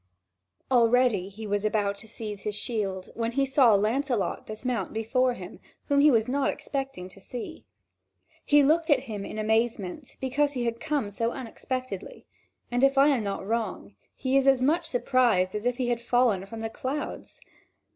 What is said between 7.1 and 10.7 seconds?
see. He looked at him in amazement, because he